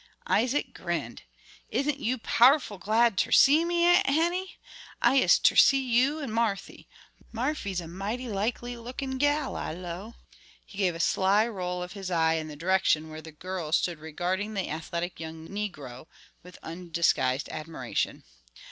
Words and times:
Isaac 0.25 0.73
grinned. 0.73 1.21
"Isn't 1.69 1.99
you 1.99 2.17
pow'rful 2.17 2.79
glad 2.79 3.19
ter 3.19 3.29
see 3.29 3.63
me, 3.63 3.83
Aunt 3.85 4.07
Henny? 4.07 4.57
I 4.99 5.17
is 5.17 5.37
ter 5.37 5.55
see 5.55 5.79
you 5.79 6.19
an' 6.21 6.31
Marthy. 6.31 6.87
Marfy's 7.31 7.79
a 7.79 7.87
mighty 7.87 8.27
likely 8.27 8.75
lookin' 8.77 9.19
gal, 9.19 9.55
I 9.55 9.75
'low." 9.75 10.15
He 10.65 10.79
gave 10.79 10.95
a 10.95 10.99
sly 10.99 11.47
roll 11.47 11.83
of 11.83 11.91
his 11.93 12.09
eye 12.09 12.33
in 12.33 12.47
the 12.47 12.55
direction 12.55 13.11
where 13.11 13.21
the 13.21 13.31
girl 13.31 13.71
stood 13.71 13.99
regarding 13.99 14.55
the 14.55 14.71
athletic 14.71 15.19
young 15.19 15.47
Negro 15.47 16.07
with 16.41 16.57
undisguised 16.63 17.47
admiration. 17.49 18.23